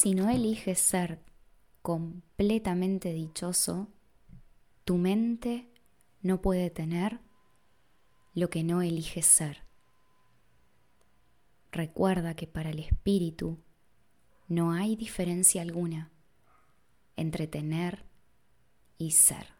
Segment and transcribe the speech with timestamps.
[0.00, 1.18] Si no eliges ser
[1.82, 3.88] completamente dichoso,
[4.84, 5.72] tu mente
[6.22, 7.18] no puede tener
[8.32, 9.64] lo que no eliges ser.
[11.72, 13.58] Recuerda que para el espíritu
[14.46, 16.12] no hay diferencia alguna
[17.16, 18.04] entre tener
[18.98, 19.57] y ser.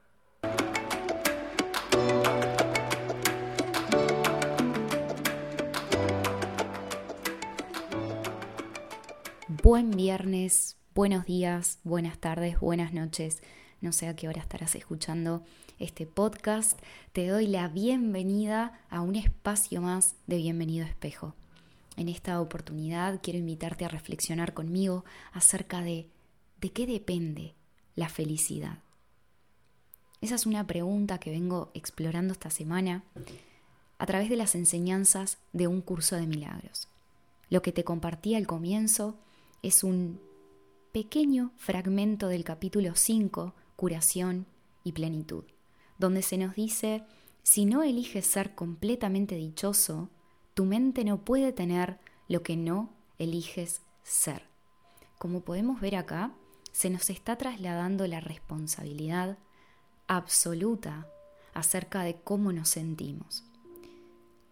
[9.70, 13.42] Buen viernes, buenos días, buenas tardes, buenas noches.
[13.82, 15.44] No sé a qué hora estarás escuchando
[15.78, 16.80] este podcast.
[17.12, 21.34] Te doy la bienvenida a un espacio más de Bienvenido Espejo.
[21.98, 26.08] En esta oportunidad quiero invitarte a reflexionar conmigo acerca de
[26.62, 27.52] de qué depende
[27.94, 28.78] la felicidad.
[30.22, 33.04] Esa es una pregunta que vengo explorando esta semana
[33.98, 36.88] a través de las enseñanzas de un curso de milagros.
[37.50, 39.18] Lo que te compartí al comienzo
[39.62, 40.20] es un
[40.92, 44.46] pequeño fragmento del capítulo 5, curación
[44.84, 45.44] y plenitud,
[45.98, 47.04] donde se nos dice,
[47.42, 50.10] si no eliges ser completamente dichoso,
[50.54, 51.98] tu mente no puede tener
[52.28, 54.42] lo que no eliges ser.
[55.18, 56.32] Como podemos ver acá,
[56.72, 59.38] se nos está trasladando la responsabilidad
[60.06, 61.08] absoluta
[61.54, 63.44] acerca de cómo nos sentimos.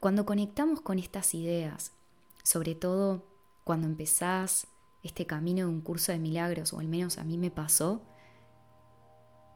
[0.01, 1.93] Cuando conectamos con estas ideas,
[2.43, 3.25] sobre todo
[3.65, 4.67] cuando empezás
[5.07, 8.03] este camino de un curso de milagros, o al menos a mí me pasó,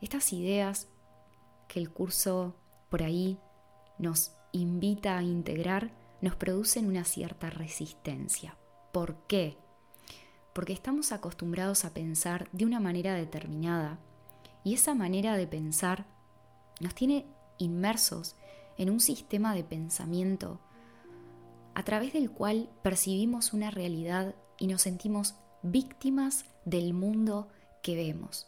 [0.01, 0.89] estas ideas
[1.69, 2.57] que el curso
[2.89, 3.39] por ahí
[3.99, 8.57] nos invita a integrar nos producen una cierta resistencia.
[8.93, 9.57] ¿Por qué?
[10.53, 13.99] Porque estamos acostumbrados a pensar de una manera determinada
[14.65, 16.07] y esa manera de pensar
[16.81, 17.27] nos tiene
[17.59, 18.37] inmersos
[18.77, 20.61] en un sistema de pensamiento
[21.75, 27.49] a través del cual percibimos una realidad y nos sentimos víctimas del mundo
[27.83, 28.47] que vemos.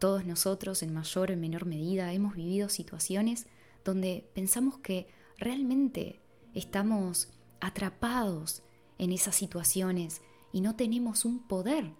[0.00, 3.46] Todos nosotros, en mayor o en menor medida, hemos vivido situaciones
[3.84, 5.06] donde pensamos que
[5.38, 6.20] realmente
[6.54, 7.28] estamos
[7.60, 8.62] atrapados
[8.98, 11.92] en esas situaciones y no tenemos un poder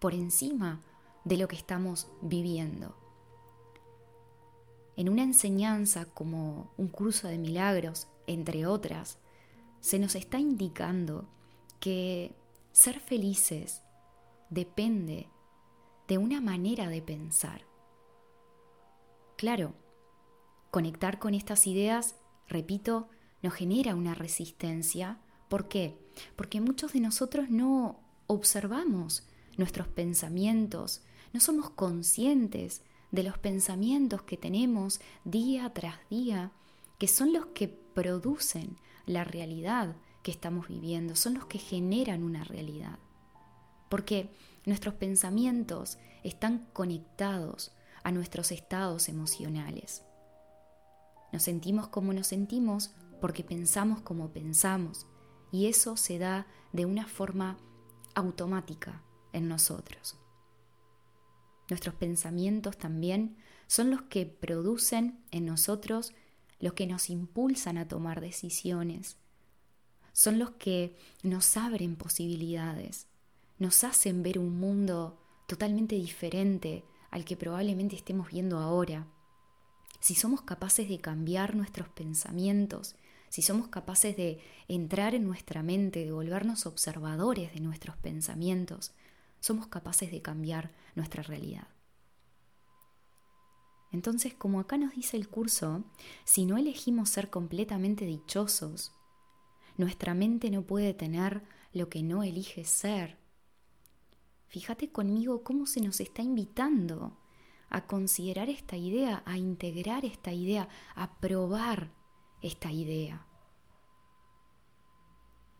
[0.00, 0.82] por encima
[1.24, 2.96] de lo que estamos viviendo.
[4.96, 9.18] En una enseñanza como un curso de milagros, entre otras,
[9.80, 11.28] se nos está indicando
[11.84, 12.34] que
[12.72, 13.82] ser felices
[14.48, 15.28] depende
[16.08, 17.66] de una manera de pensar.
[19.36, 19.74] Claro,
[20.70, 22.16] conectar con estas ideas,
[22.48, 23.10] repito,
[23.42, 25.20] nos genera una resistencia.
[25.50, 25.98] ¿Por qué?
[26.36, 29.28] Porque muchos de nosotros no observamos
[29.58, 31.02] nuestros pensamientos,
[31.34, 32.80] no somos conscientes
[33.10, 36.50] de los pensamientos que tenemos día tras día,
[36.98, 42.42] que son los que producen la realidad que estamos viviendo, son los que generan una
[42.42, 42.98] realidad.
[43.90, 50.02] Porque nuestros pensamientos están conectados a nuestros estados emocionales.
[51.30, 55.06] Nos sentimos como nos sentimos porque pensamos como pensamos
[55.52, 57.58] y eso se da de una forma
[58.14, 59.02] automática
[59.32, 60.18] en nosotros.
[61.68, 63.36] Nuestros pensamientos también
[63.66, 66.14] son los que producen en nosotros
[66.60, 69.18] los que nos impulsan a tomar decisiones,
[70.14, 73.08] son los que nos abren posibilidades,
[73.58, 79.06] nos hacen ver un mundo totalmente diferente al que probablemente estemos viendo ahora.
[80.00, 82.94] Si somos capaces de cambiar nuestros pensamientos,
[83.28, 88.92] si somos capaces de entrar en nuestra mente, de volvernos observadores de nuestros pensamientos,
[89.40, 91.66] somos capaces de cambiar nuestra realidad.
[93.90, 95.84] Entonces, como acá nos dice el curso,
[96.24, 98.92] si no elegimos ser completamente dichosos,
[99.76, 101.42] nuestra mente no puede tener
[101.72, 103.18] lo que no elige ser.
[104.46, 107.18] Fíjate conmigo cómo se nos está invitando
[107.70, 111.90] a considerar esta idea, a integrar esta idea, a probar
[112.40, 113.26] esta idea.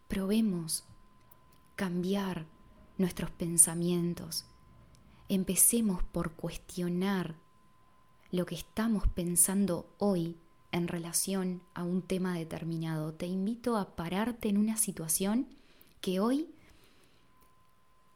[0.07, 0.85] Probemos
[1.75, 2.47] cambiar
[2.99, 4.47] nuestros pensamientos.
[5.29, 7.35] Empecemos por cuestionar
[8.31, 10.37] lo que estamos pensando hoy
[10.75, 13.15] en relación a un tema determinado.
[13.15, 15.47] Te invito a pararte en una situación
[16.01, 16.53] que hoy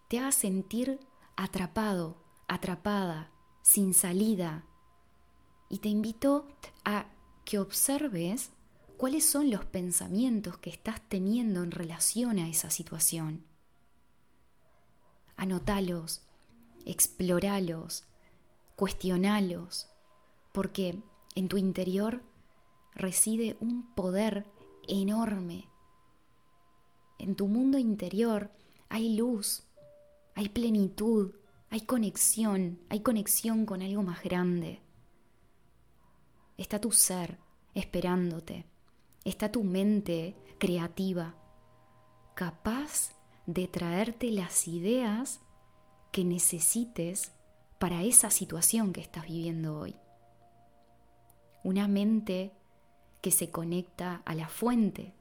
[0.08, 0.98] te haga sentir
[1.36, 2.16] atrapado,
[2.48, 3.30] atrapada,
[3.62, 4.64] sin salida.
[5.68, 6.48] Y te invito
[6.84, 7.06] a
[7.44, 8.50] que observes
[8.96, 13.44] cuáles son los pensamientos que estás teniendo en relación a esa situación.
[15.36, 16.22] Anotalos,
[16.86, 18.02] exploralos,
[18.74, 19.88] cuestionalos,
[20.50, 20.98] porque
[21.36, 22.24] en tu interior
[22.98, 24.46] reside un poder
[24.86, 25.68] enorme.
[27.18, 28.50] En tu mundo interior
[28.88, 29.64] hay luz,
[30.34, 31.34] hay plenitud,
[31.70, 34.80] hay conexión, hay conexión con algo más grande.
[36.56, 37.38] Está tu ser
[37.74, 38.66] esperándote,
[39.24, 41.34] está tu mente creativa,
[42.34, 43.12] capaz
[43.46, 45.40] de traerte las ideas
[46.12, 47.32] que necesites
[47.78, 49.94] para esa situación que estás viviendo hoy.
[51.62, 52.52] Una mente
[53.20, 55.12] que se conecta a la fuente.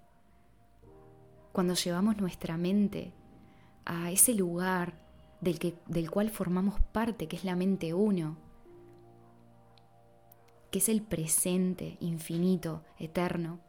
[1.52, 3.14] Cuando llevamos nuestra mente
[3.86, 5.00] a ese lugar
[5.42, 8.38] del, que, del cual formamos parte, que es la mente uno,
[10.72, 13.60] que es el presente, infinito, eterno,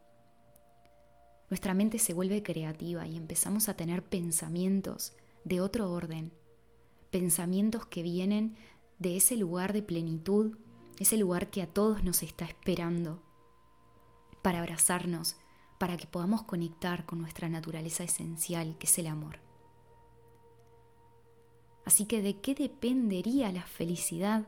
[1.48, 5.14] nuestra mente se vuelve creativa y empezamos a tener pensamientos
[5.44, 6.32] de otro orden,
[7.10, 8.56] pensamientos que vienen
[8.98, 10.58] de ese lugar de plenitud,
[10.98, 13.22] ese lugar que a todos nos está esperando
[14.42, 15.36] para abrazarnos,
[15.78, 19.38] para que podamos conectar con nuestra naturaleza esencial, que es el amor.
[21.84, 24.46] Así que ¿de qué dependería la felicidad?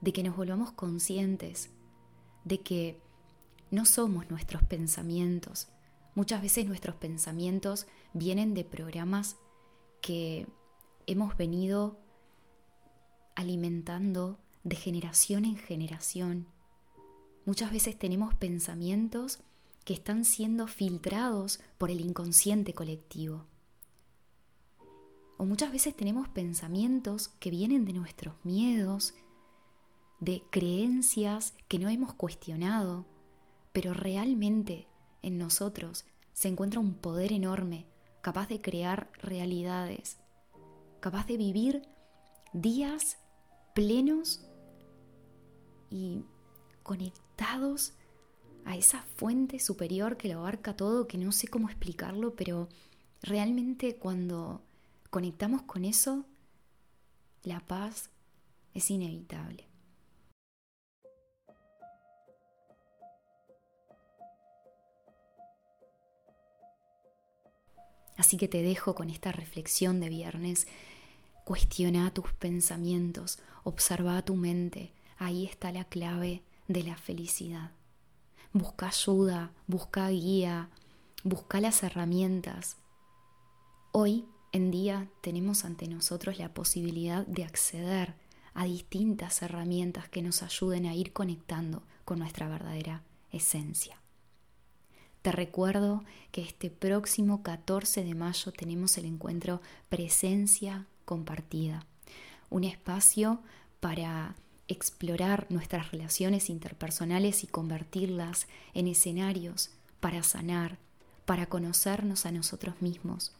[0.00, 1.70] De que nos volvamos conscientes,
[2.44, 3.00] de que
[3.70, 5.68] no somos nuestros pensamientos.
[6.14, 9.36] Muchas veces nuestros pensamientos vienen de programas
[10.02, 10.46] que
[11.06, 11.98] hemos venido
[13.34, 16.46] alimentando de generación en generación.
[17.44, 19.40] Muchas veces tenemos pensamientos
[19.84, 23.46] que están siendo filtrados por el inconsciente colectivo.
[25.38, 29.14] O muchas veces tenemos pensamientos que vienen de nuestros miedos,
[30.20, 33.06] de creencias que no hemos cuestionado,
[33.72, 34.86] pero realmente
[35.22, 36.04] en nosotros
[36.34, 37.86] se encuentra un poder enorme,
[38.20, 40.18] capaz de crear realidades,
[41.00, 41.82] capaz de vivir
[42.52, 43.16] días
[43.74, 44.44] plenos
[45.90, 46.24] y
[46.82, 47.92] conectados
[48.64, 52.68] a esa fuente superior que lo abarca todo, que no sé cómo explicarlo, pero
[53.22, 54.62] realmente cuando
[55.10, 56.24] conectamos con eso,
[57.42, 58.10] la paz
[58.74, 59.70] es inevitable.
[68.16, 70.66] Así que te dejo con esta reflexión de viernes.
[71.44, 74.92] Cuestiona tus pensamientos, observa tu mente.
[75.16, 77.72] Ahí está la clave de la felicidad.
[78.52, 80.70] Busca ayuda, busca guía,
[81.24, 82.76] busca las herramientas.
[83.90, 88.14] Hoy en día tenemos ante nosotros la posibilidad de acceder
[88.54, 93.02] a distintas herramientas que nos ayuden a ir conectando con nuestra verdadera
[93.32, 94.00] esencia.
[95.22, 101.84] Te recuerdo que este próximo 14 de mayo tenemos el encuentro Presencia Compartida,
[102.48, 103.40] un espacio
[103.80, 104.36] para
[104.70, 110.78] explorar nuestras relaciones interpersonales y convertirlas en escenarios para sanar,
[111.24, 113.32] para conocernos a nosotros mismos,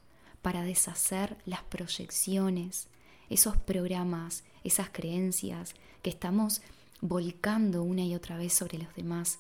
[0.43, 2.89] para deshacer las proyecciones,
[3.29, 6.63] esos programas, esas creencias que estamos
[7.01, 9.39] volcando una y otra vez sobre los demás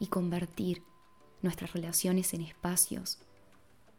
[0.00, 0.82] y convertir
[1.40, 3.18] nuestras relaciones en espacios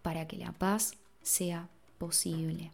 [0.02, 2.72] para que la paz sea posible.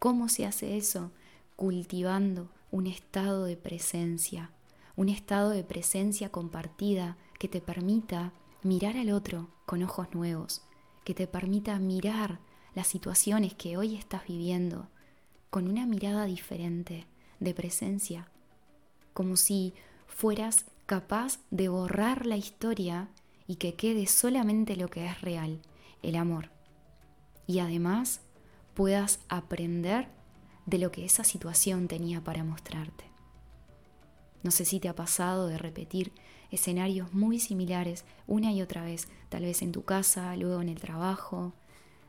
[0.00, 1.12] ¿Cómo se hace eso?
[1.54, 4.50] Cultivando un estado de presencia,
[4.96, 8.32] un estado de presencia compartida que te permita
[8.62, 10.62] mirar al otro con ojos nuevos,
[11.04, 12.40] que te permita mirar
[12.74, 14.88] las situaciones que hoy estás viviendo
[15.50, 17.06] con una mirada diferente
[17.40, 18.28] de presencia,
[19.14, 19.74] como si
[20.06, 23.08] fueras capaz de borrar la historia
[23.46, 25.60] y que quede solamente lo que es real,
[26.02, 26.50] el amor.
[27.46, 28.20] Y además
[28.74, 30.08] puedas aprender
[30.68, 33.04] de lo que esa situación tenía para mostrarte.
[34.42, 36.12] No sé si te ha pasado de repetir
[36.50, 40.78] escenarios muy similares una y otra vez, tal vez en tu casa, luego en el
[40.78, 41.54] trabajo,